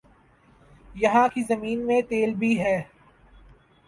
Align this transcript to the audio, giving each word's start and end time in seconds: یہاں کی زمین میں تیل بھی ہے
یہاں 0.95 1.27
کی 1.27 1.41
زمین 1.43 1.85
میں 1.87 2.01
تیل 2.01 2.33
بھی 2.33 2.57
ہے 2.59 2.75